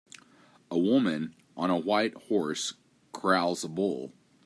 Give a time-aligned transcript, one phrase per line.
[0.71, 2.73] A woman on a white horse
[3.13, 4.13] corrals a bull.